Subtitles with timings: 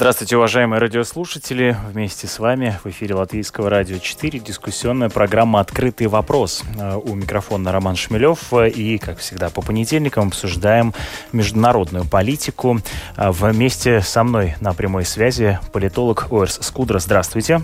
[0.00, 1.76] Здравствуйте, уважаемые радиослушатели.
[1.92, 6.64] Вместе с вами в эфире Латвийского радио 4 дискуссионная программа «Открытый вопрос».
[6.78, 8.50] Э, у микрофона Роман Шмелев.
[8.54, 10.94] Э, и, как всегда, по понедельникам обсуждаем
[11.32, 12.80] международную политику.
[13.18, 16.98] Э, вместе со мной на прямой связи политолог Оэрс Скудра.
[16.98, 17.60] Здравствуйте.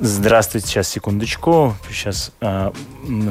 [0.00, 1.76] Здравствуйте, сейчас, секундочку.
[1.88, 2.32] Сейчас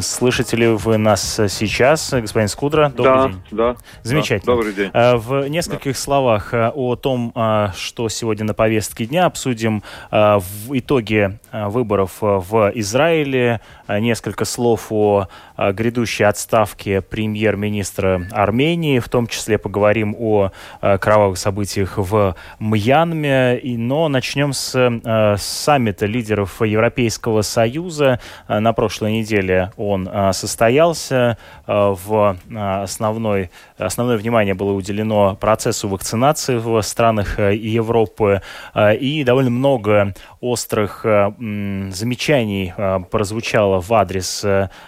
[0.01, 2.91] слышите ли вы нас сейчас, господин Скудра?
[2.95, 3.41] Добрый да, день.
[3.51, 3.75] Да.
[4.03, 4.45] Замечательно.
[4.45, 4.91] Да, добрый день.
[4.93, 5.99] Э, в нескольких да.
[5.99, 12.71] словах э, о том, э, что сегодня на повестке дня, обсудим в итоге выборов в
[12.75, 20.51] Израиле, несколько слов о грядущей отставке премьер-министра Армении, в том числе поговорим о
[20.81, 28.19] кровавых событиях в Мьянме, но начнем с, саммита лидеров Европейского Союза.
[28.47, 31.37] На прошлой неделе он э, состоялся.
[31.67, 38.41] Э, в основной, основное внимание было уделено процессу вакцинации в странах Европы.
[38.99, 42.73] И довольно много острых замечаний
[43.09, 44.45] прозвучало в адрес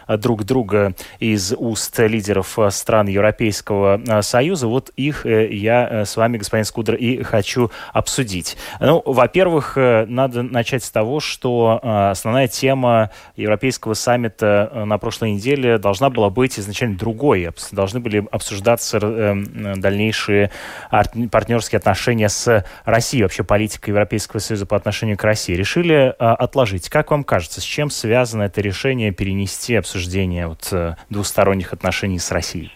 [0.07, 4.67] друг друга из уст лидеров стран Европейского Союза.
[4.67, 8.57] Вот их я с вами, господин Скудер, и хочу обсудить.
[8.79, 15.31] Ну, во-первых, надо начать с того, что э, основная тема Европейского саммита э, на прошлой
[15.31, 17.49] неделе должна была быть изначально другой.
[17.71, 20.51] Должны были обсуждаться э, дальнейшие
[21.31, 25.53] партнерские отношения с Россией, вообще политика Европейского Союза по отношению к России.
[25.53, 26.89] Решили отложить.
[26.89, 30.73] Как вам кажется, с чем связано это решение перенести обсуждение вот,
[31.09, 32.71] двусторонних отношений с Россией?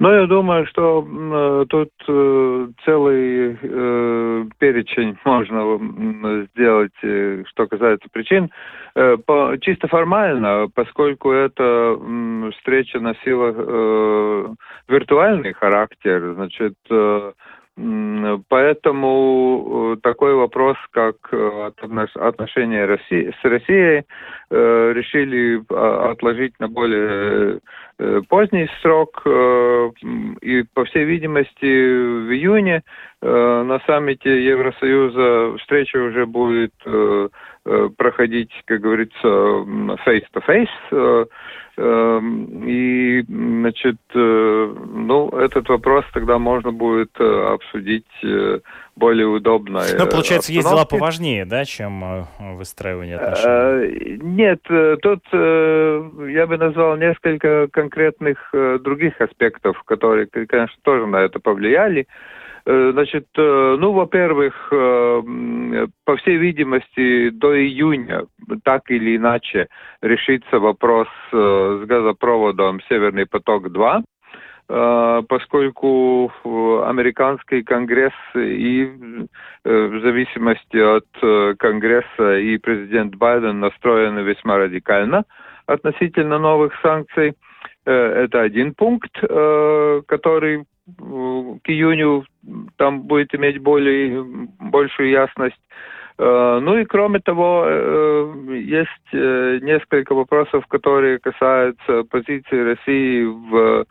[0.00, 3.56] Ну, я думаю, что э, тут э, целый э,
[4.70, 8.50] перечень можно сделать, э, что касается причин.
[8.94, 11.98] Э, по, чисто формально, поскольку эта
[12.56, 14.48] встреча носила э,
[14.88, 17.32] виртуальный характер, значит, э,
[18.48, 24.04] Поэтому э, такой вопрос, как отношения России, с Россией,
[24.50, 27.60] решили а, отложить на более
[28.28, 29.22] поздний срок.
[30.40, 32.82] И, по всей видимости, в июне
[33.22, 36.72] на саммите Евросоюза встреча уже будет
[37.96, 40.68] проходить, как говорится, face-to-face.
[40.90, 41.28] -face
[41.80, 48.58] Эм, и, значит, э, ну, этот вопрос тогда можно будет э, обсудить э,
[48.96, 49.80] более удобно.
[49.96, 52.26] Ну, получается, есть дела поважнее, да, чем
[52.58, 54.18] выстраивание отношений?
[54.22, 54.60] Нет,
[55.00, 62.06] тут я бы назвал несколько конкретных других аспектов, которые, конечно, тоже на это повлияли.
[62.66, 65.22] Э, значит, э, ну, во-первых, э,
[66.04, 68.26] по всей видимости, до июня
[68.64, 69.68] так или иначе
[70.02, 74.02] решится вопрос с газопроводом «Северный поток-2»,
[75.28, 76.30] поскольку
[76.86, 78.84] американский конгресс и
[79.64, 85.24] в зависимости от конгресса и президент Байден настроены весьма радикально
[85.66, 87.34] относительно новых санкций.
[87.84, 90.64] Это один пункт, который
[90.96, 92.24] к июню
[92.76, 94.22] там будет иметь более,
[94.58, 95.60] большую ясность.
[96.20, 103.86] Э, ну и кроме того, э, есть э, несколько вопросов, которые касаются позиции России в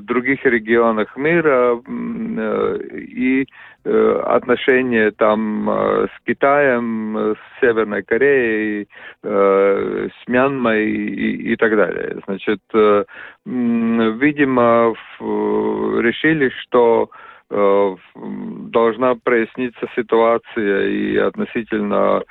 [0.00, 3.46] других регионах мира и
[3.84, 8.88] отношения там с Китаем, с Северной Кореей,
[9.22, 12.20] с Мьянмой и, так далее.
[12.26, 12.58] Значит,
[13.44, 17.10] видимо, решили, что
[17.50, 22.22] должна проясниться ситуация и относительно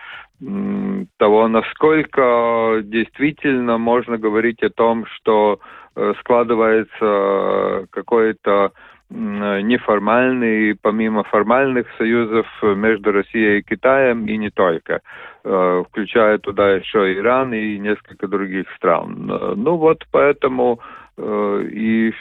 [1.17, 5.59] того, насколько действительно можно говорить о том, что
[5.95, 8.71] э, складывается какой-то
[9.09, 15.01] неформальный, помимо формальных союзов между Россией и Китаем, и не только,
[15.43, 19.25] э, включая туда еще Иран и несколько других стран.
[19.55, 20.79] Ну вот поэтому
[21.15, 22.11] и,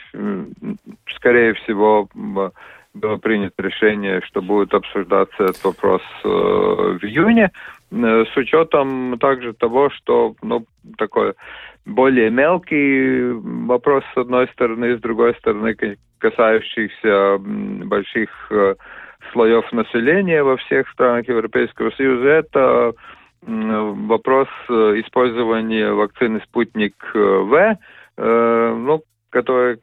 [1.17, 2.11] скорее всего,
[2.95, 7.51] было принято решение, что будет обсуждаться этот вопрос э, в июне,
[7.91, 10.67] э, с учетом также того, что ну,
[10.99, 11.35] такой
[11.87, 13.33] более мелкий
[13.67, 15.75] вопрос с одной стороны, с другой стороны
[16.19, 18.75] касающихся больших э,
[19.33, 22.93] слоев населения во всех странах Европейского Союза, это
[23.45, 27.77] вопрос использования вакцины «Спутник В»,
[28.17, 29.81] ну, который,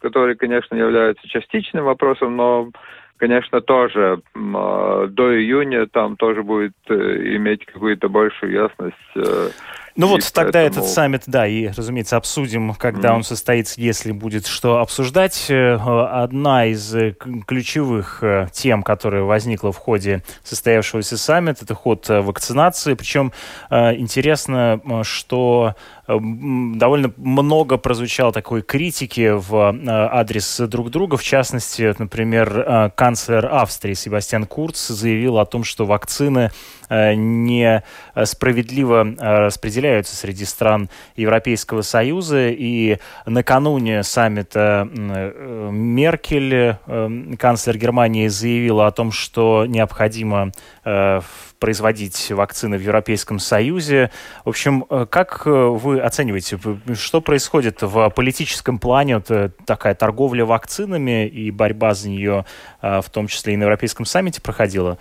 [0.00, 2.70] который, конечно, является частичным вопросом, но
[3.18, 9.54] конечно, тоже до июня там тоже будет иметь какую-то большую ясность
[9.96, 10.84] ну вот тогда поэтому...
[10.84, 13.14] этот саммит, да, и, разумеется, обсудим, когда mm.
[13.14, 15.46] он состоится, если будет что обсуждать.
[15.48, 17.14] Э, одна из э,
[17.46, 22.92] ключевых э, тем, которая возникла в ходе состоявшегося саммита, это ход вакцинации.
[22.94, 23.32] Причем
[23.70, 25.74] интересно, что
[26.06, 29.74] довольно много прозвучало такой критики в
[30.12, 31.16] адрес друг друга.
[31.16, 36.50] В частности, например, канцлер Австрии Себастьян Курц заявил о том, что вакцины
[36.88, 42.48] несправедливо распределяются распределяются среди стран Европейского Союза.
[42.48, 50.52] И накануне саммита э, Меркель, э, канцлер Германии, заявила о том, что необходимо
[50.84, 51.20] э,
[51.58, 54.10] производить вакцины в Европейском Союзе.
[54.44, 56.58] В общем, как вы оцениваете,
[56.94, 59.16] что происходит в политическом плане?
[59.16, 62.44] Вот такая торговля вакцинами и борьба за нее,
[62.82, 64.98] в том числе и на Европейском саммите, проходила?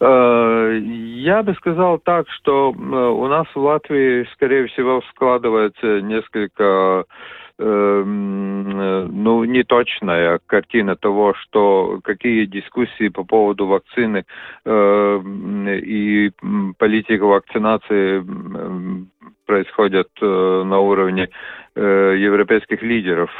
[0.00, 7.04] Э, я бы сказал так, что э, у нас в Латвии, скорее всего, складывается несколько
[7.58, 14.24] э, ну, неточная картина того, что какие дискуссии по поводу вакцины
[14.64, 16.30] и
[16.78, 18.24] политика вакцинации
[19.44, 21.30] происходят на уровне
[21.74, 23.30] европейских лидеров.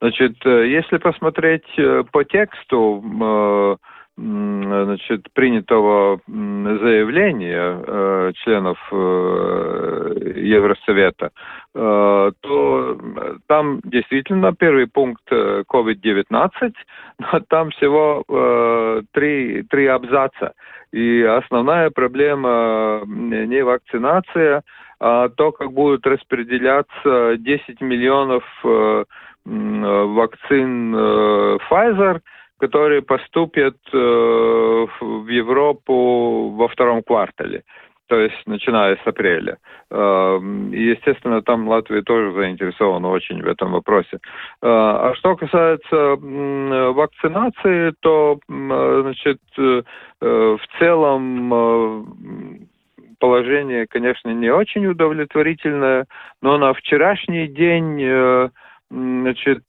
[0.00, 1.64] Значит, если посмотреть
[2.12, 3.78] по тексту,
[4.18, 11.30] значит, принятого заявления э, членов э, Евросовета,
[11.74, 12.98] э, то
[13.46, 16.50] там действительно первый пункт COVID-19,
[17.20, 18.24] но там всего
[19.12, 20.52] три, три абзаца.
[20.92, 24.62] И основная проблема не вакцинация,
[25.00, 28.42] а то, как будут распределяться 10 миллионов
[29.44, 32.20] вакцин Pfizer–
[32.58, 37.62] которые поступят э, в Европу во втором квартале,
[38.08, 39.58] то есть начиная с апреля.
[39.90, 40.38] Э,
[40.72, 44.16] естественно, там Латвия тоже заинтересована очень в этом вопросе.
[44.16, 44.18] Э,
[44.62, 46.16] а что касается
[46.92, 52.68] вакцинации, то, значит, в целом
[53.20, 56.06] положение, конечно, не очень удовлетворительное,
[56.42, 58.50] но на вчерашний день,
[58.90, 59.64] значит,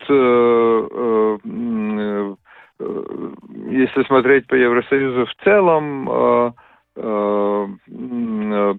[1.40, 2.36] Э,
[2.80, 6.52] если смотреть по Евросоюзу в целом, э,
[6.96, 7.68] э,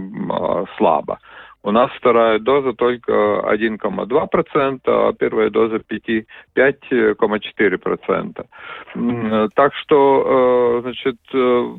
[0.77, 1.21] слабо.
[1.65, 8.47] У нас вторая доза только 1,2%, а первая доза 5,4%.
[9.55, 11.77] Так что, э, значит, э,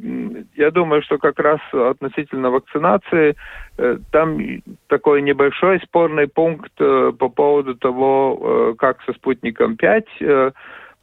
[0.56, 3.36] я думаю, что как раз относительно вакцинации
[3.78, 4.40] э, там
[4.88, 10.06] такой небольшой спорный пункт по поводу того, как со спутником 5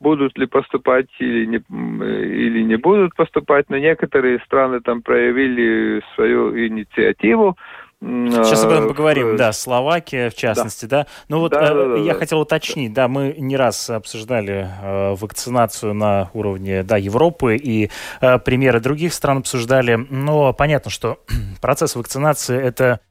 [0.00, 6.56] будут ли поступать или не, или не будут поступать, но некоторые страны там проявили свою
[6.56, 7.58] инициативу,
[8.02, 11.02] Сейчас об этом поговорим, да, Словакия в частности, да.
[11.02, 11.06] да?
[11.28, 15.14] Ну вот да, э, да, я да, хотел уточнить, да, мы не раз обсуждали э,
[15.16, 17.90] вакцинацию на уровне, да, Европы и
[18.22, 21.18] э, примеры других стран обсуждали, но понятно, что
[21.60, 23.09] процесс вакцинации это Э,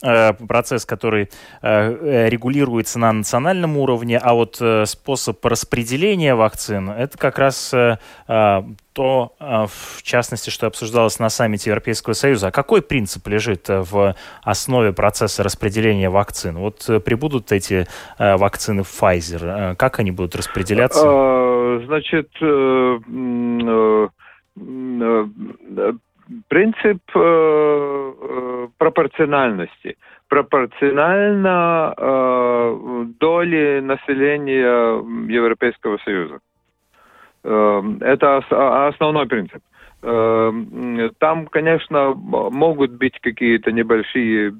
[0.00, 1.30] процесс, который
[1.62, 7.74] э, регулируется на национальном уровне, а вот э, способ распределения вакцин– это как раз
[8.96, 12.46] то, в частности, что обсуждалось на саммите Европейского Союза.
[12.48, 16.56] А какой принцип лежит в основе процесса распределения вакцин?
[16.56, 17.86] Вот прибудут эти
[18.18, 21.82] вакцины Pfizer, как они будут распределяться?
[21.86, 22.30] Значит,
[26.48, 29.96] принцип э, пропорциональности.
[30.28, 35.02] Пропорционально э, доли населения
[35.32, 36.40] Европейского Союза.
[37.44, 39.62] Э, это ос- основной принцип.
[40.02, 44.54] Там, конечно, могут быть какие-то небольшие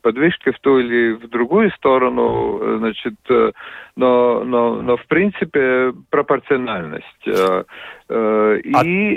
[0.00, 3.16] подвижки в ту или в другую сторону, значит,
[3.96, 7.28] но, но, но в принципе пропорциональность.
[8.14, 9.16] А и,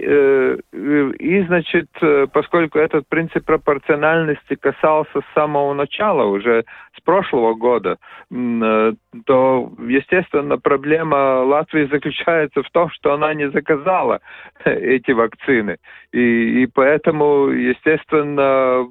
[0.72, 1.90] и, значит,
[2.32, 6.64] поскольку этот принцип пропорциональности касался с самого начала, уже
[6.98, 7.98] с прошлого года,
[8.30, 14.22] то, естественно, проблема Латвии заключается в том, что она не заказала
[14.64, 15.78] эти вакцины.
[16.14, 18.88] И, и поэтому, естественно,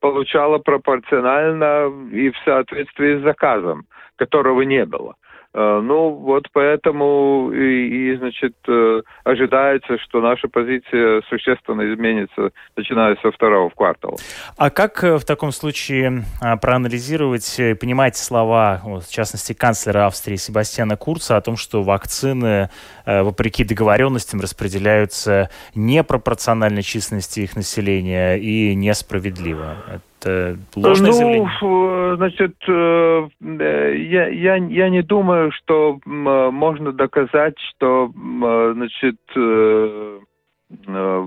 [0.00, 3.84] получала пропорционально и в соответствии с заказом,
[4.16, 5.14] которого не было.
[5.52, 13.16] Э, ну, вот поэтому и, и, значит, э, ожидается, что наша позиция существенно изменится, начиная
[13.16, 14.16] со второго квартала.
[14.56, 16.24] А как э, в таком случае
[16.62, 22.70] проанализировать и понимать слова, в частности, канцлера Австрии Себастьяна Курца о том, что вакцины,
[23.04, 30.00] вопреки договоренностям, распределяются непропорционально численности их населения и несправедливо?
[30.20, 32.16] Это ложное ну, заявление?
[32.16, 40.18] Значит, э, я, я, я не думаю, что можно доказать, что, значит, э,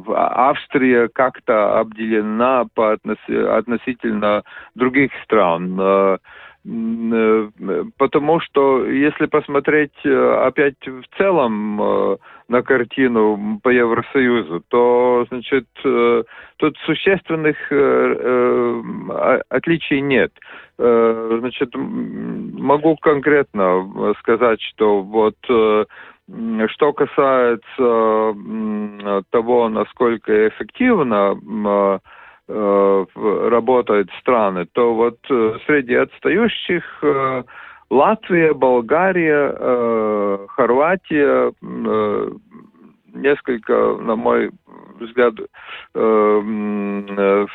[0.07, 4.43] Австрия как-то обделена по относительно
[4.75, 6.19] других стран.
[6.65, 7.49] Э,
[7.97, 12.17] потому что если посмотреть опять в целом
[12.47, 16.23] на картину по Евросоюзу, то, значит, э,
[16.57, 17.75] тут существенных э,
[18.19, 20.31] э, отличий нет.
[20.77, 28.33] Значит, могу конкретно сказать, что вот что касается
[29.29, 31.99] того, насколько эффективно
[32.47, 35.17] работают страны, то вот
[35.65, 36.83] среди отстающих
[37.93, 42.31] Латвия, Болгария, э, Хорватия, э,
[43.13, 44.49] несколько, на мой
[44.99, 45.35] взгляд,
[45.93, 46.41] э,
[47.17, 47.45] э,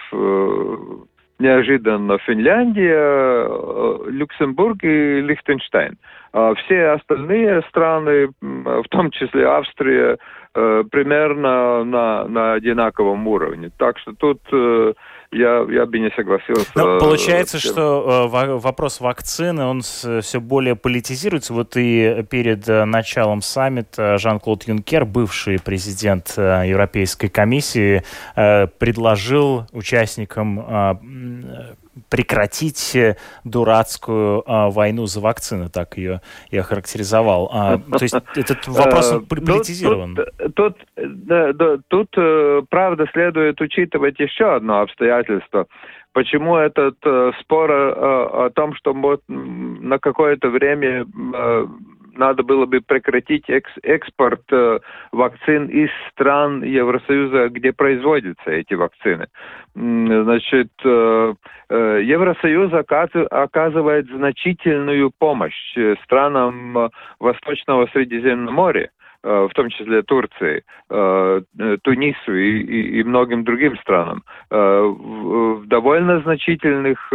[1.41, 5.97] неожиданно Финляндия, э, Люксембург и Лихтенштейн.
[6.33, 10.19] А все остальные страны, в том числе Австрия,
[10.59, 13.71] э, примерно на, на одинаковом уровне.
[13.77, 14.93] Так что тут э,
[15.31, 16.71] я, я бы не согласился.
[16.75, 21.53] Но получается, что э, вопрос вакцины, он все более политизируется.
[21.53, 28.03] Вот и перед э, началом саммита Жан-Клод Юнкер, бывший президент э, Европейской комиссии,
[28.37, 31.75] э, предложил участникам э,
[32.09, 37.51] прекратить э, дурацкую а, войну за вакцины, так ее я характеризовал.
[37.53, 40.17] А, то есть этот вопрос э, политизирован.
[40.17, 45.67] Тут, тут, да, да, тут, э, правда, следует учитывать еще одно обстоятельство.
[46.13, 48.93] Почему этот э, спор э, о том, что
[49.29, 51.67] на какое-то время э,
[52.19, 54.81] надо было бы прекратить экс экспорт э,
[55.13, 59.29] вакцин из стран Евросоюза, где производятся эти вакцины.
[59.75, 61.35] Значит, э,
[61.71, 66.89] э, Евросоюз оказывает значительную помощь э, странам э,
[67.21, 68.91] Восточного Средиземноморья
[69.23, 70.65] э, в том числе Турции,
[71.83, 77.13] Тунису и, и, и многим другим странам, в, довольно значительных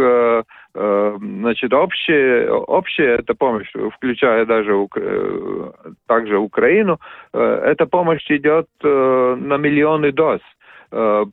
[0.74, 4.72] значит, общая, общая эта помощь, включая даже.
[4.96, 5.70] Э,
[6.08, 6.98] также Украину,
[7.32, 10.40] э, эта помощь идет на миллионы доз.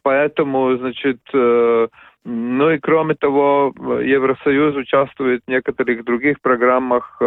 [0.04, 7.22] Поэтому, значит, ну и кроме того, Евросоюз участвует в некоторых других программах,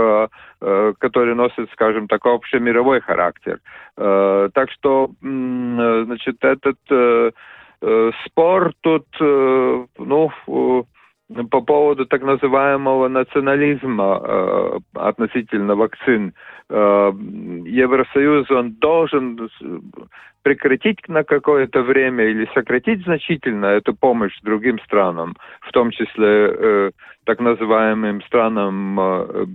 [0.98, 3.60] которые носят, скажем так, общемировой характер.
[3.94, 6.78] Так что, значит, этот
[8.26, 10.30] спор тут, ну,
[11.50, 16.34] по поводу так называемого национализма э, относительно вакцин.
[16.68, 17.12] Э,
[17.64, 19.48] Евросоюз, он должен
[20.42, 26.90] прекратить на какое-то время или сократить значительно эту помощь другим странам, в том числе э,
[27.24, 29.46] так называемым странам э,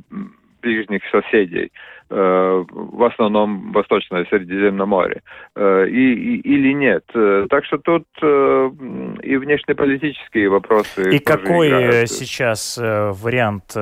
[0.63, 1.71] ближних соседей.
[2.09, 5.21] В основном Восточное Средиземноморье,
[5.55, 7.03] э, и, и, или нет.
[7.13, 11.15] Э, так что тут и внешнеполитические вопросы.
[11.15, 12.09] И какой играют.
[12.09, 13.75] сейчас вариант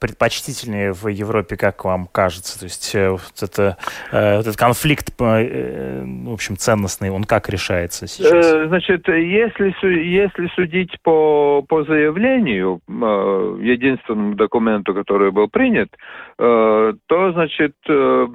[0.00, 2.58] предпочтительнее в Европе, как вам кажется?
[2.58, 3.76] То есть вот, это,
[4.10, 8.68] этот конфликт, в общем, ценностный, он как решается сейчас?
[8.68, 15.88] Значит, если, если судить по, по заявлению, единственному документу, который был принят,
[16.36, 18.26] то, значит, значит, э,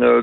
[0.00, 0.22] э,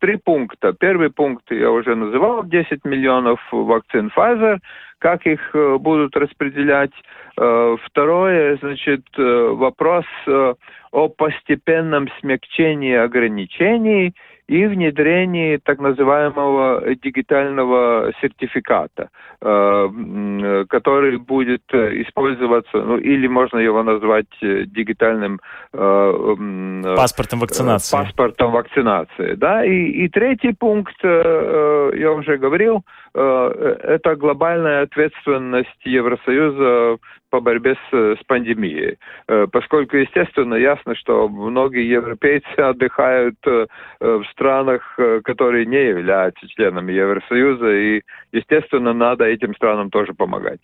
[0.00, 0.72] три пункта.
[0.72, 4.58] Первый пункт я уже называл, 10 миллионов вакцин Pfizer,
[4.98, 6.92] как их э, будут распределять.
[7.34, 14.12] Второе, значит, вопрос о постепенном смягчении ограничений.
[14.52, 19.08] И внедрении так называемого дигитального сертификата,
[19.40, 25.40] э, который будет использоваться, ну или можно его назвать дигитальным
[25.72, 27.96] паспортом вакцинации.
[27.96, 29.64] Паспортом вакцинации, да.
[29.64, 32.82] И, и третий пункт, я уже говорил,
[33.14, 36.98] это глобальная ответственность Евросоюза
[37.32, 38.98] по борьбе с, с пандемией.
[39.26, 43.66] Э, поскольку, естественно, ясно, что многие европейцы отдыхают э,
[44.00, 48.02] в странах, э, которые не являются членами Евросоюза, и,
[48.32, 50.60] естественно, надо этим странам тоже помогать.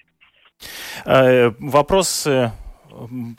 [1.04, 2.28] Вопрос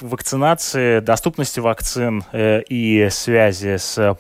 [0.02, 4.18] вакцинации, доступности вакцин э, и связи с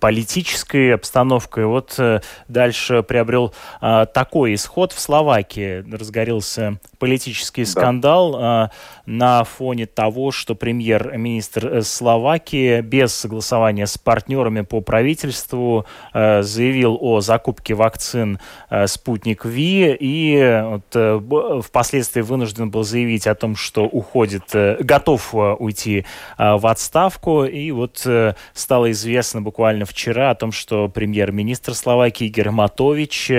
[0.00, 1.66] политической обстановкой.
[1.66, 4.92] Вот э, дальше приобрел э, такой исход.
[4.92, 7.70] В Словакии разгорелся политический да.
[7.70, 8.70] скандал
[9.06, 17.74] на фоне того, что премьер-министр Словакии без согласования с партнерами по правительству заявил о закупке
[17.74, 18.40] вакцин
[18.86, 26.04] «Спутник Ви» и впоследствии вынужден был заявить о том, что уходит готов э, уйти
[26.36, 27.44] э, в отставку.
[27.44, 33.30] И вот э, стало известно буквально вчера о том, что премьер-министр Словакии Игорь Матович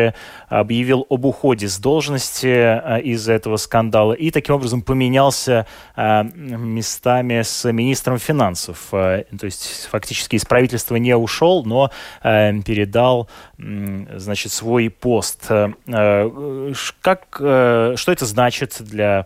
[0.48, 8.18] объявил об уходе с должности из-за этого скандала и таким образом поменялся местами с министром
[8.18, 8.88] финансов.
[8.90, 11.92] То есть фактически из правительства не ушел, но
[12.24, 15.48] передал значит, свой пост.
[15.48, 19.26] Как, что это значит для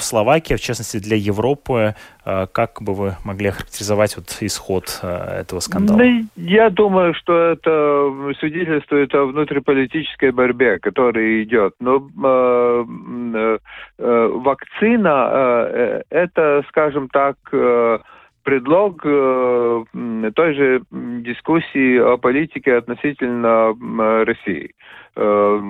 [0.00, 1.94] Словакии, в частности для Европы?
[2.24, 5.98] Э, как бы вы могли охарактеризовать вот исход э, этого скандала?
[5.98, 11.74] Ну, я думаю, что это свидетельствует о внутриполитической борьбе, которая идет.
[11.80, 12.84] Но э,
[13.34, 13.58] э,
[13.98, 15.28] э, вакцина
[15.70, 17.98] э, это, скажем так, э,
[18.44, 19.84] предлог э,
[20.34, 24.72] той же дискуссии о политике относительно э, России.
[25.16, 25.60] Э,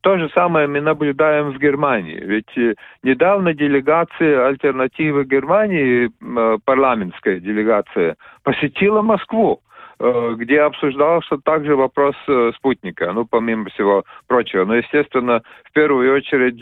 [0.00, 2.18] то же самое мы наблюдаем в Германии.
[2.20, 9.60] Ведь э, недавно делегация альтернативы Германии, э, парламентская делегация, посетила Москву
[10.00, 12.16] э, где обсуждался также вопрос
[12.56, 14.64] спутника, ну, помимо всего прочего.
[14.64, 16.60] Но, естественно, в первую очередь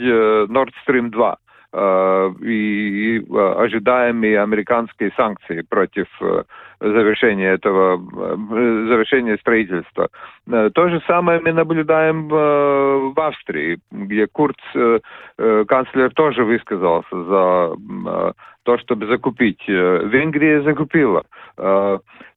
[0.50, 1.36] Nord Stream 2.
[1.72, 6.42] Э, и, э, ожидаемые американские санкции против э,
[6.80, 7.96] завершения этого,
[8.88, 10.08] завершения строительства.
[10.46, 14.56] То же самое мы наблюдаем в Австрии, где Курц,
[15.36, 19.62] канцлер, тоже высказался за то, чтобы закупить.
[19.68, 21.24] Венгрия закупила.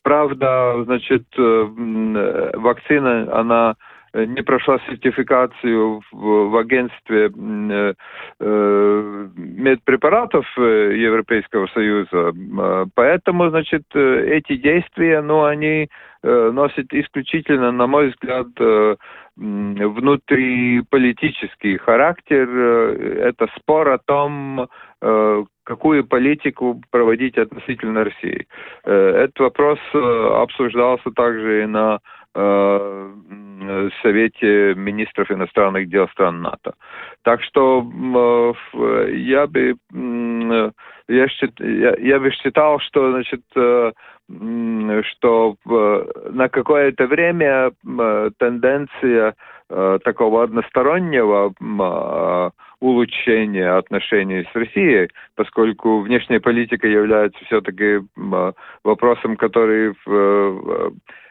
[0.04, 3.76] Правда, значит, вакцина, она
[4.14, 7.94] не прошла сертификацию в, в агентстве э,
[8.40, 12.34] э, медпрепаратов э, Европейского Союза.
[12.34, 15.90] Э, поэтому, значит, эти действия, ну, они
[16.22, 18.98] э, носят исключительно, на мой взгляд, э,
[19.36, 22.48] внутриполитический характер.
[22.48, 24.70] Это спор о том,
[25.64, 28.46] какую политику проводить относительно России.
[28.84, 32.00] Этот вопрос обсуждался также и на Э,
[34.02, 36.74] Совете министров иностранных дел стран НАТО.
[37.24, 37.82] Так что
[38.74, 39.76] э, я бы
[41.08, 41.28] я,
[41.60, 43.92] я, я бы считал, что значит э,
[45.04, 45.56] что
[46.32, 47.72] на какое-то время
[48.40, 49.36] тенденция
[49.68, 51.54] такого одностороннего
[52.80, 58.00] улучшения отношений с Россией, поскольку внешняя политика является все-таки
[58.84, 60.90] вопросом, который Э,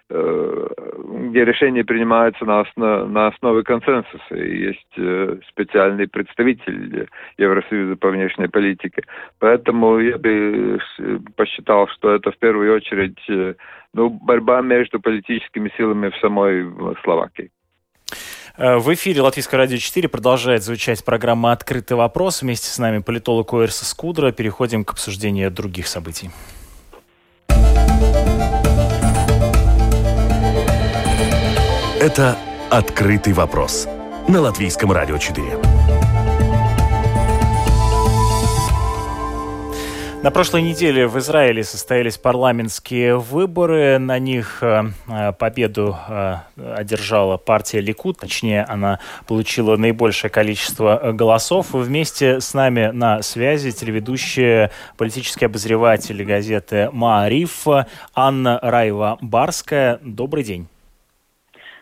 [0.09, 4.35] где решения принимаются на, основ, на основе консенсуса.
[4.35, 9.03] И есть э, специальный представитель Евросоюза по внешней политике.
[9.39, 10.79] Поэтому я бы
[11.37, 13.55] посчитал, что это в первую очередь э,
[13.95, 16.67] ну, борьба между политическими силами в самой
[17.03, 17.51] Словакии.
[18.59, 22.43] В эфире Латвийское радио 4 продолжает звучать программа «Открытый вопрос».
[22.43, 24.31] Вместе с нами политолог Уэрса Скудра.
[24.31, 26.29] Переходим к обсуждению других событий.
[32.03, 32.37] Это
[32.69, 33.87] «Открытый вопрос»
[34.27, 35.47] на Латвийском радио 4.
[40.25, 44.01] На прошлой неделе в Израиле состоялись парламентские выборы.
[44.01, 46.39] На них э, э, победу э,
[46.75, 51.69] одержала партия Ликут, точнее, она получила наибольшее количество голосов.
[51.71, 57.65] Вместе с нами на связи телеведущая политический обозреватель газеты «Маариф»
[58.13, 60.01] Анна Раева-Барская.
[60.03, 60.67] Добрый день.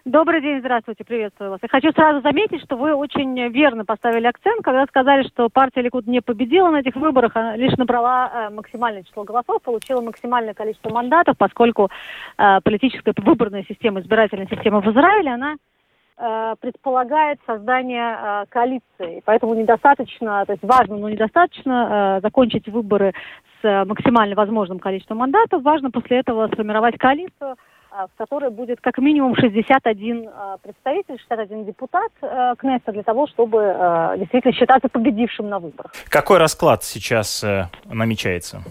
[0.06, 1.60] Добрый день, здравствуйте, приветствую вас.
[1.62, 6.06] Я хочу сразу заметить, что вы очень верно поставили акцент, когда сказали, что партия Ликуд
[6.06, 10.88] не победила на этих выборах, а лишь набрала э, максимальное число голосов, получила максимальное количество
[10.88, 11.90] мандатов, поскольку
[12.38, 15.56] э, политическая выборная система, избирательная система в Израиле, она
[16.16, 19.22] э, предполагает создание коалиции.
[19.26, 23.12] Поэтому недостаточно, то есть важно, но недостаточно закончить выборы
[23.60, 25.62] с максимально возможным количеством мандатов.
[25.62, 27.56] Важно после этого сформировать коалицию,
[27.90, 34.16] в которой будет как минимум 61 а, представитель, 61 депутат э, Кнесса для того, чтобы
[34.18, 35.92] действительно считаться победившим на выборах.
[36.09, 38.62] Какой расклад сейчас э, намечается?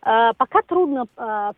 [0.00, 1.06] Пока трудно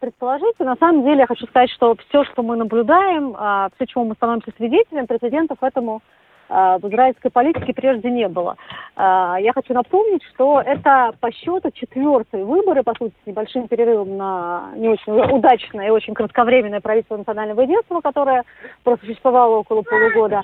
[0.00, 0.58] предположить.
[0.58, 3.36] на самом деле я хочу сказать, что все, что мы наблюдаем,
[3.74, 6.00] все, чему мы становимся свидетелями, прецедентов этому
[6.48, 8.56] в израильской политике прежде не было.
[8.96, 14.70] Я хочу напомнить, что это по счету четвертые выборы, по сути, с небольшим перерывом на
[14.76, 18.44] не очень удачное и очень кратковременное правительство национального единства, которое
[18.82, 20.42] просуществовало около полугода,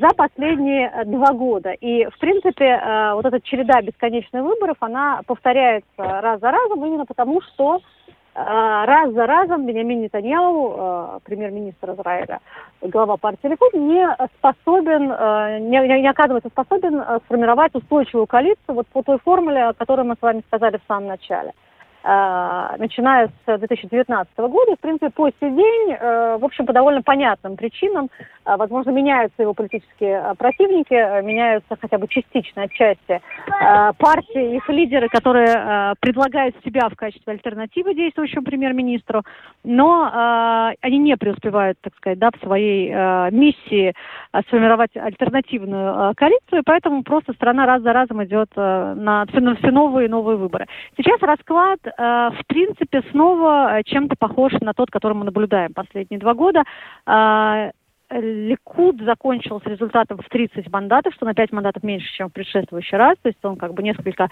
[0.00, 1.72] за последние два года.
[1.72, 2.80] И, в принципе,
[3.14, 7.80] вот эта череда бесконечных выборов, она повторяется раз за разом именно потому, что а,
[8.36, 12.40] раз за разом Бенямин Нетаньяу, а, премьер-министр Израиля,
[12.82, 14.06] глава партии Ликуд, не
[14.38, 20.04] способен, а, не, не оказывается способен сформировать устойчивую коалицию вот по той формуле, о которой
[20.04, 21.52] мы с вами сказали в самом начале–
[22.06, 27.56] начиная с 2019 года, в принципе, по сей день, э, в общем, по довольно понятным
[27.56, 28.10] причинам,
[28.44, 33.20] э, возможно, меняются его политические противники, меняются хотя бы частично, отчасти,
[33.98, 39.22] партии, их лидеры, которые предлагают себя в качестве альтернативы действующему премьер-министру,
[39.64, 42.90] но они не преуспевают, так сказать, да, в своей
[43.30, 43.94] миссии
[44.46, 50.36] сформировать альтернативную коалицию, поэтому просто страна раз за разом идет на все новые и новые
[50.36, 50.66] выборы.
[50.96, 56.34] Сейчас расклад Э, в принципе, снова чем-то похож на тот, который мы наблюдаем последние два
[56.34, 56.64] года.
[58.10, 62.96] Ликуд закончил с результатом в 30 мандатов, что на 5 мандатов меньше, чем в предшествующий
[62.96, 63.16] раз.
[63.22, 64.28] То есть он как бы несколько, э,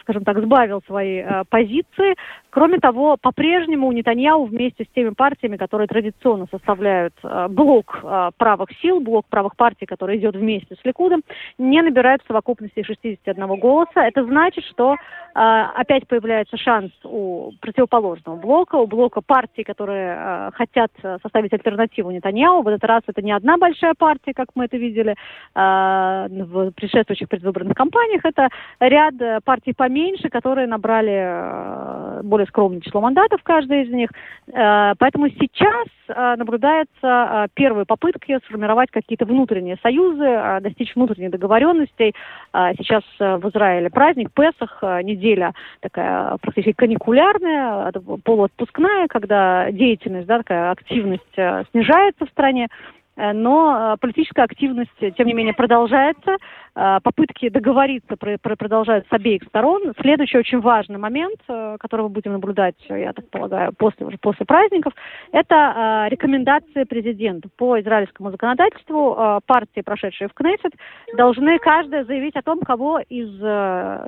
[0.00, 2.14] скажем так, сбавил свои э, позиции.
[2.48, 8.30] Кроме того, по-прежнему у Нетаньяу вместе с теми партиями, которые традиционно составляют э, блок э,
[8.38, 11.22] правых сил, блок правых партий, который идет вместе с Ликудом,
[11.58, 14.06] не набирают в совокупности 61 голоса.
[14.06, 14.96] Это значит, что э,
[15.34, 20.90] опять появляется шанс у противоположного блока, у блока партий, которые э, хотят
[21.22, 22.62] составить альтернативу Нетаньяу, Нетаньяху.
[22.62, 25.14] В этот раз это не одна большая партия, как мы это видели
[25.54, 28.24] э, в предшествующих предвыборных кампаниях.
[28.24, 28.48] Это
[28.80, 29.14] ряд
[29.44, 34.10] партий поменьше, которые набрали э, более скромное число мандатов, каждая из них.
[34.52, 41.30] Э, поэтому сейчас э, наблюдается э, первые попытки сформировать какие-то внутренние союзы, э, достичь внутренних
[41.30, 42.14] договоренностей.
[42.52, 47.92] Э, сейчас э, в Израиле праздник, Песах, э, неделя такая практически каникулярная,
[48.24, 52.68] полуотпускная, когда деятельность, да, такая активность э, снижается в стране стране,
[53.16, 56.36] э, но э, политическая активность, тем не менее, продолжается.
[56.76, 59.92] Э, попытки договориться продолжают с обеих сторон.
[60.00, 64.44] Следующий очень важный момент, э, который мы будем наблюдать, я так полагаю, после, уже после
[64.44, 64.92] праздников,
[65.30, 67.48] это э, рекомендации президента.
[67.56, 70.72] По израильскому законодательству партии, прошедшие в Кнессет,
[71.16, 73.28] должны каждая заявить о том, кого из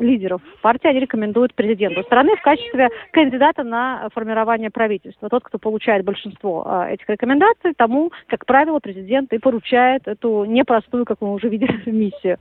[0.00, 5.28] лидеров партии они рекомендуют президенту страны в качестве кандидата на формирование правительства.
[5.28, 11.20] Тот, кто получает большинство этих рекомендаций, тому, как правило, президент и поручает эту непростую, как
[11.20, 12.38] мы уже видели, миссию.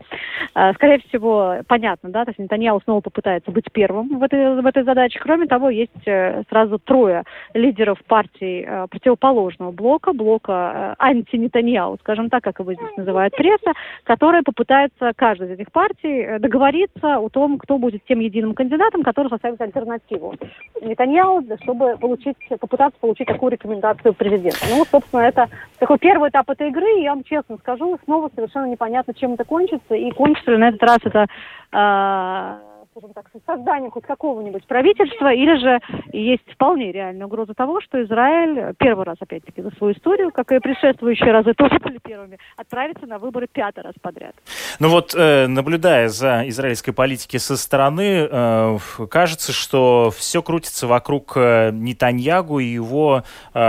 [0.54, 4.65] А, скорее всего, понятно, да, то есть Нетаньяу снова попытается быть первым в этой, в
[4.65, 5.19] этой задаче.
[5.19, 7.23] Кроме того, есть э, сразу трое
[7.54, 13.73] лидеров партий э, противоположного блока, блока э, анти-Нетаньяу, скажем так, как его здесь называют пресса,
[14.04, 19.30] которые попытаются каждая из этих партий договориться о том, кто будет тем единым кандидатом, который
[19.30, 20.36] составит альтернативу
[20.82, 24.60] Нетаньяу, чтобы получить, попытаться получить такую рекомендацию президента.
[24.69, 25.49] Ну, собственно, это
[25.85, 29.43] такой первый этап этой игры, и я вам честно скажу, снова совершенно непонятно, чем это
[29.43, 31.27] кончится, и кончится ли на этот раз это
[31.71, 35.79] э, скажем так, созданием хоть какого-нибудь правительства, или же
[36.13, 40.60] есть вполне реальная угроза того, что Израиль первый раз, опять-таки, за свою историю, как и
[40.60, 44.34] предшествующие разы тоже были первыми, отправится на выборы пятый раз подряд.
[44.79, 48.77] Ну вот, э, наблюдая за израильской политикой со стороны, э,
[49.10, 53.23] кажется, что все крутится вокруг э, Нетаньягу и его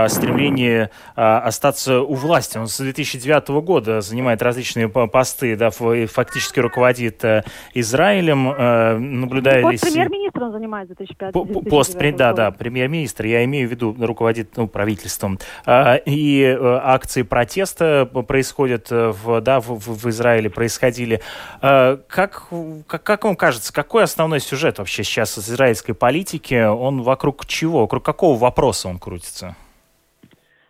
[0.07, 2.57] стремления остаться у власти.
[2.57, 7.23] Он с 2009 года занимает различные посты, да, фактически руководит
[7.73, 9.61] Израилем наблюдая...
[9.61, 11.33] Пост премьер-министр он занимает 2005
[11.69, 15.39] Пост, да, да, премьер-министр, я имею в виду, руководит ну, правительством.
[15.65, 21.21] А, и э, акции протеста происходят э, в, да, в, в Израиле, происходили.
[21.61, 22.47] А, как,
[22.87, 26.65] как, как вам кажется, какой основной сюжет вообще сейчас из израильской политики?
[26.65, 27.81] Он вокруг чего?
[27.81, 29.55] Вокруг какого вопроса он крутится?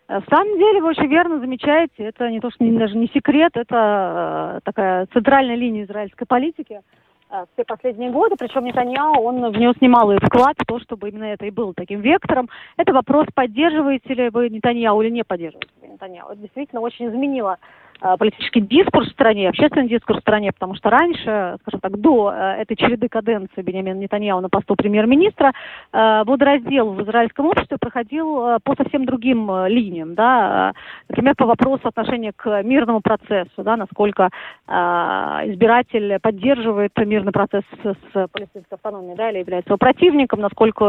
[0.08, 3.52] В самом деле, вы очень верно замечаете, это не то, что не, даже не секрет,
[3.56, 6.82] это э, такая центральная линия израильской политики э,
[7.54, 11.52] все последние годы, причем Нетаньяу, он внес немалый вклад в то, чтобы именно это и
[11.52, 12.50] было таким вектором.
[12.78, 16.30] Это вопрос, поддерживаете ли вы Нетаньяу или не поддерживаете Нетаньяу.
[16.30, 17.87] Это действительно очень изменило Э,
[18.18, 22.62] политический дискурс в стране, общественный дискурс в стране, потому что раньше, скажем так, до э,
[22.62, 25.54] этой череды каденции Бениамина Нетаньяу на посту премьер-министра,
[25.94, 30.74] э, водораздел в израильском обществе проходил по совсем другим линиям, да,
[31.10, 34.30] например, по вопросу отношения к мирному процессу, да, насколько
[34.68, 40.86] избиратель поддерживает мирный процесс с палестинской автономией, да, или является его противником, насколько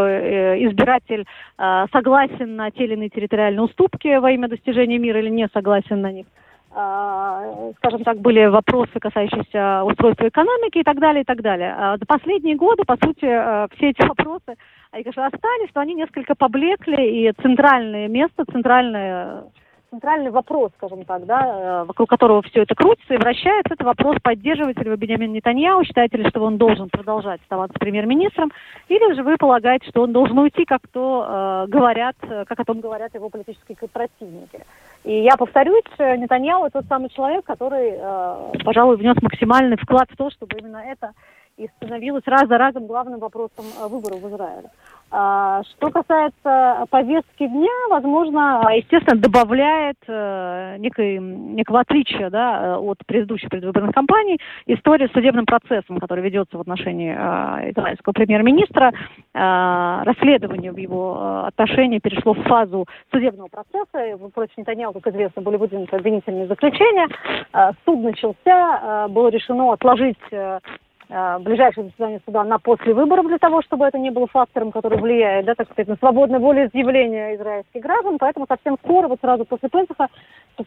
[0.66, 6.00] избиратель согласен на те или иные территориальные уступки во имя достижения мира или не согласен
[6.00, 6.26] на них.
[6.70, 11.74] А, скажем так, были вопросы, касающиеся устройства экономики и так далее, и так далее.
[11.76, 14.54] А за последние годы, по сути, э, все эти вопросы,
[14.90, 19.44] они, конечно, остались, но они несколько поблекли, и центральное место, центральное
[19.90, 24.16] центральный вопрос, скажем так, да, э, вокруг которого все это крутится и вращается, это вопрос,
[24.22, 28.52] поддерживаете ли вы Бенямин Нетаньяу, считаете ли, что он должен продолжать оставаться премьер-министром,
[28.88, 32.80] или же вы полагаете, что он должен уйти, как то э, говорят, как о том
[32.80, 34.60] говорят его политические противники.
[35.04, 40.30] И я повторюсь, Нетаньяу тот самый человек, который, э, пожалуй, внес максимальный вклад в то,
[40.30, 41.12] чтобы именно это
[41.58, 44.70] и становилось раз за разом главным вопросом э, выборов в Израиле.
[45.10, 53.48] А, что касается повестки дня, возможно, естественно, добавляет э, некой, некого отличия да, от предыдущих
[53.48, 58.92] предвыборных кампаний история с судебным процессом, который ведется в отношении э, израильского премьер-министра.
[59.34, 64.18] Э, расследование в его э, отношении перешло в фазу судебного процесса.
[64.34, 67.08] Против Нетаньяху, как известно, были выдвинуты обвинительные заключения.
[67.52, 70.60] Э, суд начался, э, было решено отложить э, Э,
[71.08, 75.46] ближайшее заседание суда на после выборов для того, чтобы это не было фактором, который влияет,
[75.46, 78.18] да, так сказать, на свободное волеизъявление израильских граждан.
[78.18, 80.08] Поэтому совсем скоро, вот сразу после Песаха,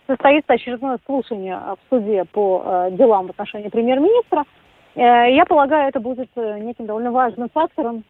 [0.08, 4.46] состоится очередное слушание в суде по э, делам в отношении премьер-министра.
[4.96, 8.04] Э, я полагаю, это будет э, неким довольно важным фактором,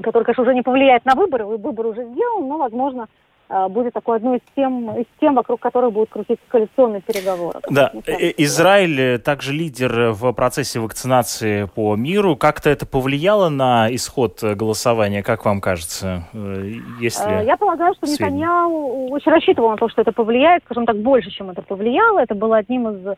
[0.00, 3.27] который, конечно, уже не повлияет на выборы, выбор уже сделан, но, возможно, Э,
[3.68, 7.60] будет такой одной из тем, из тем, вокруг которой будут крутиться коалиционные переговоры.
[7.70, 12.36] Да, э, Израиль э, также лидер в процессе вакцинации по миру.
[12.36, 16.24] Как-то это повлияло на исход голосования, как вам кажется?
[17.00, 21.30] Если Я полагаю, что Нетаньяу очень рассчитывал на то, что это повлияет, скажем так, больше,
[21.30, 22.18] чем это повлияло.
[22.18, 23.16] Это было одним из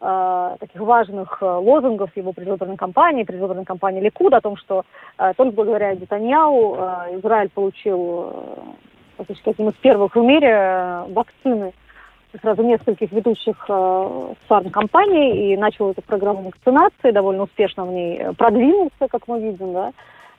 [0.00, 4.84] э, таких важных лозунгов его предвыборной кампании, предвыборной кампании Ликуда, о том, что
[5.18, 8.32] э, только благодаря Нетаньяу э, Израиль получил
[9.20, 11.72] фактически одним из первых в мире э, вакцины
[12.40, 19.08] сразу нескольких ведущих э, фармкомпаний и начал эту программу вакцинации, довольно успешно в ней продвинулся,
[19.10, 19.92] как мы видим, да,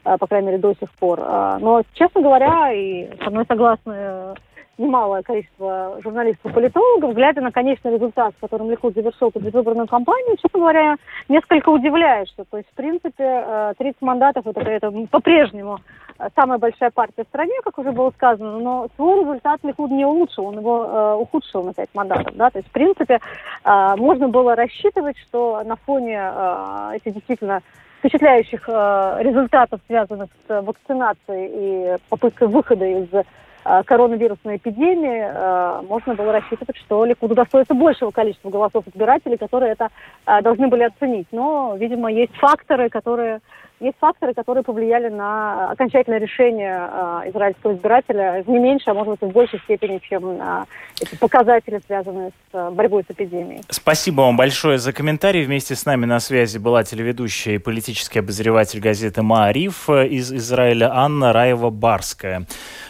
[0.06, 1.20] э, по крайней мере, до сих пор.
[1.22, 4.36] Э, но, честно говоря, и со мной согласны
[4.78, 10.38] немалое количество журналистов и политологов, глядя на конечный результат, с которым Ликуд завершил предвыборную кампанию,
[10.42, 10.96] честно говоря,
[11.30, 15.80] несколько удивляет, что, то есть, в принципе, 30 э, мандатов это, это по-прежнему
[16.18, 20.06] э, самая большая партия в стране, как уже было сказано, но свой результат Ликуд не
[20.06, 23.20] улучшил, он его э, ухудшил на 5 мандатов, да, то есть, в принципе,
[23.64, 27.62] э, можно было рассчитывать, что на фоне э, этих действительно
[28.00, 33.24] впечатляющих э, результатов, связанных с вакцинацией и попыткой выхода из Э,
[33.64, 39.90] коронавирусной эпидемии, э, можно было рассчитывать, что Ликуду удостоится большего количества голосов избирателей, которые это
[40.26, 41.28] э, должны были оценить.
[41.32, 43.40] Но, видимо, есть факторы, которые
[43.82, 49.20] есть факторы, которые повлияли на окончательное решение э, израильского избирателя в не меньшей, а может
[49.20, 50.66] быть в большей степени, чем э,
[51.02, 53.64] эти показатели, связанные с э, борьбой с эпидемией.
[53.70, 55.44] Спасибо вам большое за комментарий.
[55.44, 61.32] Вместе с нами на связи была телеведущая и политический обозреватель газеты «Маариф» из Израиля Анна
[61.34, 62.46] Раева-Барская.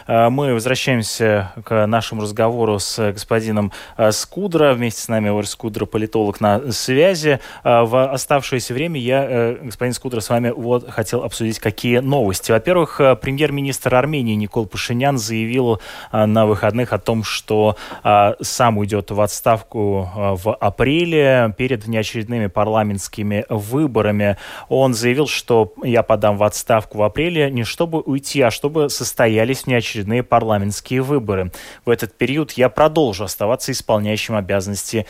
[0.06, 4.74] Э, мы возвращаемся к нашему разговору с господином э, Скудро.
[4.74, 7.40] Вместе с нами Ор Скудро, политолог на связи.
[7.64, 12.52] Э, в оставшееся время я, господин Скудро, с вами вот хотел обсудить, какие новости.
[12.52, 15.80] Во-первых, э, премьер-министр Армении Никол Пашинян заявил
[16.12, 22.46] э, на выходных о том, что э, сам уйдет в отставку в апреле перед внеочередными
[22.46, 24.36] парламентскими выборами.
[24.68, 29.66] Он заявил, что я подам в отставку в апреле не чтобы уйти, а чтобы состоялись
[29.66, 31.52] внеочередные парламентские выборы.
[31.84, 35.06] В этот период я продолжу оставаться исполняющим обязанности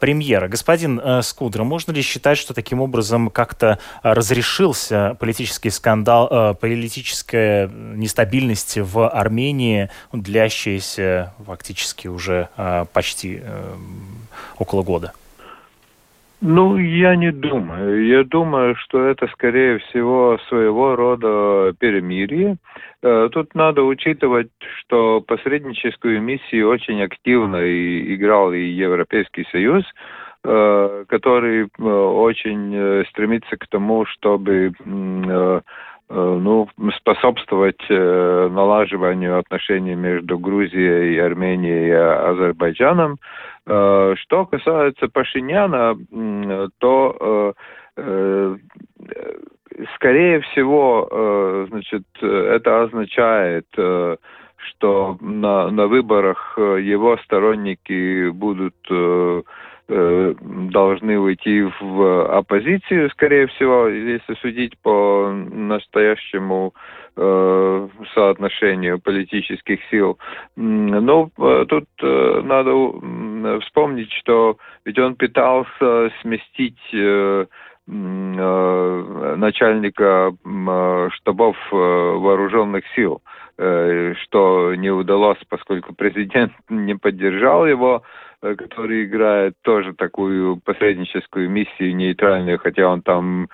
[0.00, 0.48] премьера.
[0.48, 8.78] Господин Скудра, можно ли считать, что таким образом как-то разрешился политический скандал, э, политическая нестабильность
[8.78, 13.74] в Армении, длящаяся фактически уже э, почти э,
[14.58, 15.12] около года?
[16.40, 18.06] Ну, я не думаю.
[18.06, 22.56] Я думаю, что это, скорее всего, своего рода перемирие.
[23.00, 27.56] Тут надо учитывать, что посредническую миссию очень активно
[28.14, 29.84] играл и Европейский Союз,
[30.44, 34.72] который э, очень стремится к тому, чтобы
[36.10, 43.16] ну, способствовать налаживанию отношений между Грузией, Арменией и Азербайджаном.
[43.64, 45.96] Что касается Пашиняна,
[46.78, 47.54] то
[49.96, 54.16] скорее всего, э, значит, это означает, э,
[54.56, 58.74] что на, на выборах э, его сторонники будут
[59.86, 66.72] должны уйти в оппозицию, скорее всего, если судить по настоящему
[67.16, 70.18] э, соотношению политических сил.
[70.56, 71.30] Но
[71.68, 77.46] тут э, надо вспомнить, что ведь он пытался сместить э,
[77.86, 83.20] Э, начальника э, штабов э, вооруженных сил,
[83.56, 88.02] что не удалось, поскольку президент не поддержал его,
[88.56, 93.48] который играет тоже такую посредническую миссию нейтральную, хотя он там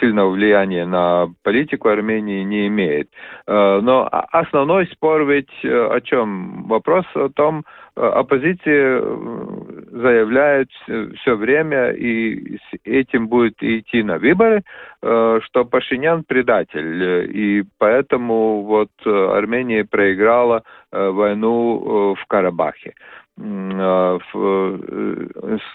[0.00, 3.08] сильного влияния на политику Армении не имеет.
[3.46, 6.64] Но основной спор ведь о чем?
[6.68, 7.64] Вопрос о том,
[7.96, 9.00] оппозиция
[9.90, 10.70] заявляют
[11.20, 14.62] все время, и с этим будет идти на выборы,
[15.02, 17.30] э, что Пашинян предатель.
[17.32, 22.94] И поэтому вот Армения проиграла э, войну э, в Карабахе.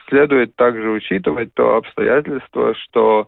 [0.08, 3.28] Следует также учитывать то обстоятельство, что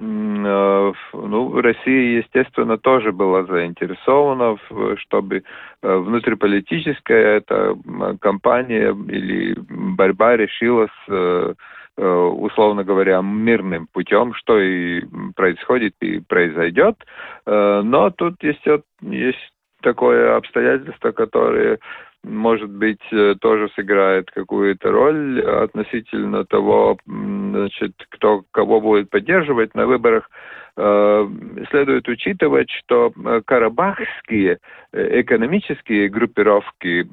[0.00, 4.56] Э, ну, Россия, естественно, тоже была заинтересована,
[4.98, 5.42] чтобы
[5.82, 7.76] э, внутриполитическая эта
[8.20, 11.54] кампания или борьба решилась э,
[11.94, 15.02] условно говоря, мирным путем, что и
[15.36, 16.96] происходит и произойдет.
[17.44, 18.66] Но тут есть,
[19.02, 21.78] есть такое обстоятельство, которое
[22.24, 29.86] может быть, э, тоже сыграет какую-то роль относительно того, значит, кто кого будет поддерживать на
[29.86, 30.30] выборах.
[30.76, 31.28] Э,
[31.70, 34.58] следует учитывать, что э, карабахские
[34.92, 37.06] экономические группировки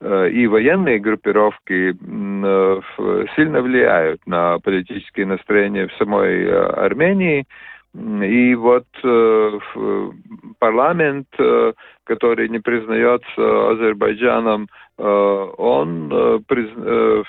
[0.00, 1.96] и военные группировки
[3.34, 7.46] сильно влияют на политические настроения в самой Армении.
[7.94, 9.58] И вот э,
[10.58, 11.72] парламент, э,
[12.04, 17.22] который не признается Азербайджаном, э, он э, приз, э,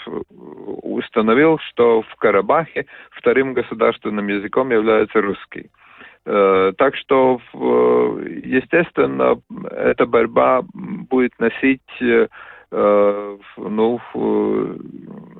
[0.82, 5.70] установил, что в Карабахе вторым государственным языком является русский.
[6.26, 9.42] Э, так что, естественно,
[9.72, 12.28] эта борьба будет носить э,
[12.72, 14.00] ну,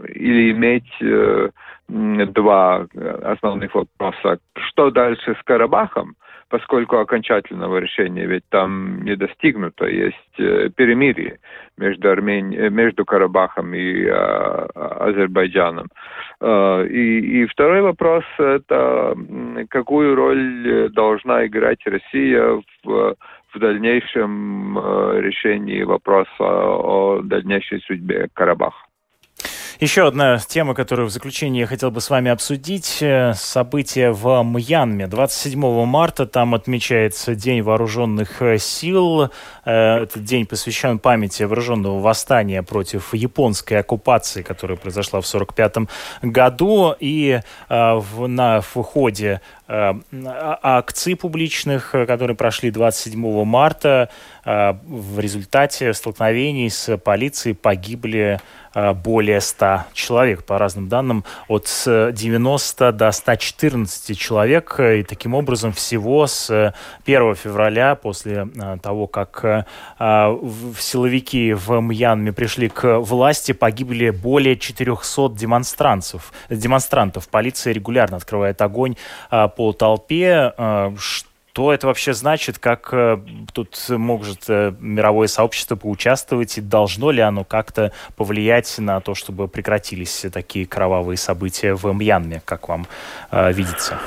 [0.08, 0.92] или иметь
[2.34, 2.88] два
[3.24, 4.40] основных вопроса.
[4.56, 6.16] Что дальше с Карабахом?
[6.50, 11.38] Поскольку окончательного решения ведь там не достигнуто, есть э, перемирие
[11.78, 12.58] между, Армени...
[12.58, 14.66] Э, между Карабахом и а,
[15.00, 15.90] Азербайджаном.
[16.42, 19.16] И, и второй вопрос– это
[19.70, 23.16] какую роль должна играть Россия в
[23.54, 24.78] в дальнейшем
[25.20, 28.89] решении вопроса о дальнейшей судьбе Карабаха.
[29.80, 32.98] Еще одна тема, которую в заключение я хотел бы с вами обсудить.
[33.00, 35.08] Э, события в Мьянме.
[35.08, 39.32] 27 марта там отмечается День вооруженных э, сил.
[39.64, 45.88] Э, этот день посвящен памяти вооруженного восстания против японской оккупации, которая произошла в 1945
[46.24, 46.94] году.
[47.00, 47.40] И
[47.70, 54.10] на входе акций публичных, которые прошли 27 марта,
[54.50, 58.40] в результате столкновений с полицией погибли
[58.74, 64.80] Э, более 100 человек, по разным данным, от 90 до 114 человек.
[64.80, 66.74] И таким образом всего с
[67.06, 69.64] 1 февраля, после э, того, как э,
[70.78, 76.32] силовики в Мьянме пришли к власти, погибли более 400 демонстрантов.
[76.50, 77.28] демонстрантов.
[77.30, 78.96] Полиция регулярно открывает огонь
[79.30, 80.54] по толпе.
[80.98, 83.18] Что что это вообще значит, как э,
[83.54, 89.48] тут может э, мировое сообщество поучаствовать, и должно ли оно как-то повлиять на то, чтобы
[89.48, 92.86] прекратились такие кровавые события в Мьянме, как вам
[93.32, 94.00] э, видится?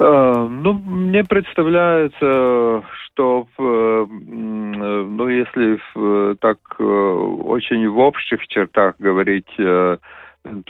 [0.00, 5.78] Ну, мне представляется, что, ну, если
[6.36, 9.98] так очень в общих чертах говорить, то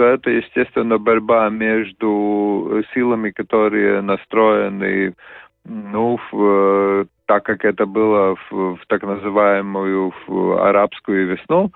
[0.05, 5.14] это, естественно, борьба между силами, которые настроены
[5.64, 11.70] ну, в, э, так как это было в, в так называемую в арабскую весну,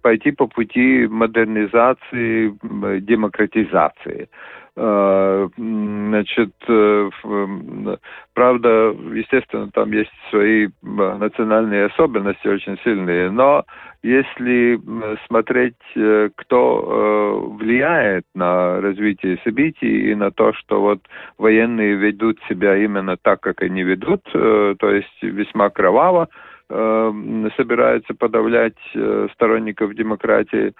[0.00, 2.54] пойти по пути модернизации,
[3.00, 4.30] демократизации.
[4.74, 6.54] Значит,
[8.32, 8.68] правда,
[9.12, 13.66] естественно, там есть свои национальные особенности очень сильные, но
[14.02, 14.80] если
[15.26, 21.00] смотреть, э, кто э, влияет на развитие событий и на то, что вот
[21.36, 26.28] военные ведут себя именно так, как они ведут, э, то есть весьма кроваво,
[27.56, 28.78] собираются подавлять
[29.34, 30.72] сторонников демократии,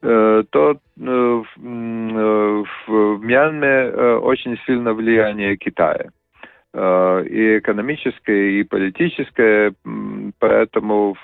[0.00, 1.46] то в
[3.22, 6.10] Мьянме очень сильно влияние Китая.
[6.74, 9.72] И экономическое, и политическое,
[10.40, 11.14] поэтому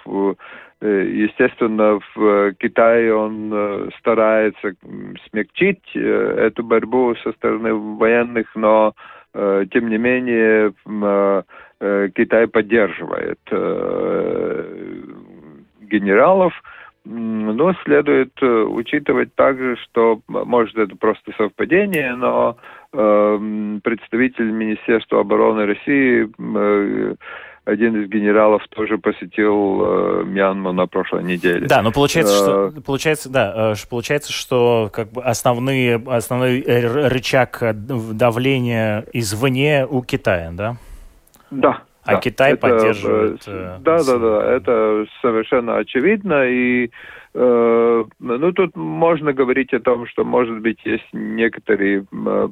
[0.83, 4.75] естественно, в Китае он э, старается
[5.29, 8.95] смягчить э, эту борьбу со стороны военных, но
[9.35, 10.75] тем не менее
[12.15, 13.39] Китай поддерживает
[15.81, 16.53] генералов.
[17.07, 22.59] Но следует учитывать также, что, может, это просто совпадение, но
[22.91, 26.29] представитель Министерства обороны России
[27.65, 31.67] один из генералов тоже посетил э, Мьянму на прошлой неделе.
[31.67, 37.63] Да, но получается, что э, получается, да, э, получается, что как бы основные, основной рычаг
[37.73, 40.77] давления извне у Китая, да?
[41.51, 41.83] Да.
[42.05, 43.43] А да, Китай это, поддерживает.
[43.47, 46.91] Да, да, да, это совершенно очевидно и Э,
[47.35, 52.05] ну, тут можно говорить о том, что, может быть, есть некоторые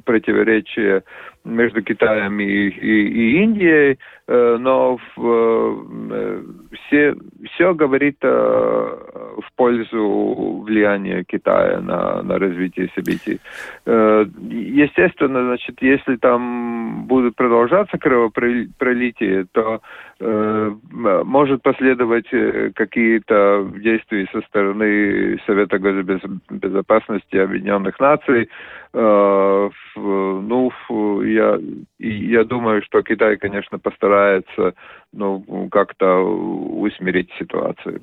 [0.05, 1.03] противоречия
[1.43, 7.15] между Китаем и, и, и Индией, э, но в, все,
[7.53, 13.39] все говорит в пользу влияния Китая на, на развитие событий.
[13.85, 19.81] Э, естественно, значит, если там будут продолжаться кровопролитие, то
[20.21, 22.27] может последовать
[22.75, 28.49] какие-то действия со стороны стороны Совета госбезопасности Объединенных Наций.
[28.93, 31.59] Э, ну, я,
[31.99, 34.73] я думаю, что Китай, конечно, постарается
[35.13, 38.01] ну, как-то усмирить ситуацию.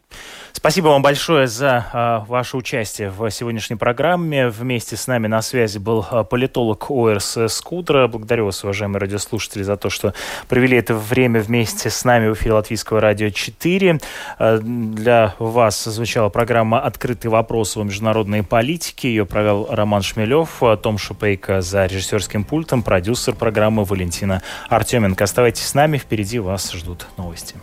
[0.52, 4.48] Спасибо вам большое за а, ваше участие в сегодняшней программе.
[4.48, 8.08] Вместе с нами на связи был а, политолог ОРС Скудра.
[8.08, 10.12] Благодарю вас, уважаемые радиослушатели, за то, что
[10.48, 13.98] провели это время вместе с нами в эфире Латвийского радио 4.
[14.38, 19.08] А, для вас звучала программа «Открытый вопрос о международной политике».
[19.08, 25.24] Ее провел Роман Шмелев, Том Шупейко за режиссерским пультом, продюсер программы Валентина Артеменко.
[25.24, 27.56] Оставайтесь с нами, впереди вас ждут новости.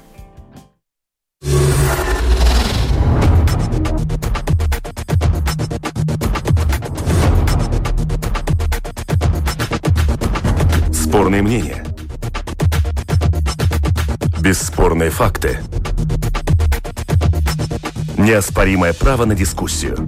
[10.91, 11.83] Спорные мнения.
[14.41, 15.59] Бесспорные факты.
[18.17, 20.07] Неоспоримое право на дискуссию.